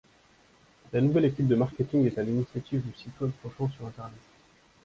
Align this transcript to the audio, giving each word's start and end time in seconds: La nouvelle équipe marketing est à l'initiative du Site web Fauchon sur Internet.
La 0.91 0.99
nouvelle 0.99 1.25
équipe 1.25 1.51
marketing 1.51 2.07
est 2.07 2.17
à 2.17 2.23
l'initiative 2.23 2.81
du 2.81 2.91
Site 2.97 3.21
web 3.21 3.29
Fauchon 3.43 3.69
sur 3.69 3.85
Internet. 3.85 4.17